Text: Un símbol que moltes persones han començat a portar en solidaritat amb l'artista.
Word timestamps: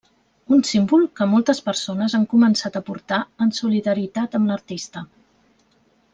Un 0.55 0.61
símbol 0.69 1.03
que 1.19 1.27
moltes 1.33 1.59
persones 1.67 2.15
han 2.21 2.25
començat 2.31 2.79
a 2.79 2.81
portar 2.89 3.21
en 3.47 3.53
solidaritat 3.59 4.39
amb 4.41 4.53
l'artista. 4.53 5.07